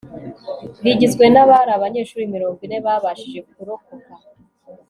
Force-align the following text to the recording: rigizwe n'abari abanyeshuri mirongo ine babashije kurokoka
rigizwe 0.83 1.25
n'abari 1.33 1.71
abanyeshuri 1.77 2.31
mirongo 2.33 2.59
ine 2.67 2.77
babashije 2.85 3.39
kurokoka 3.49 4.13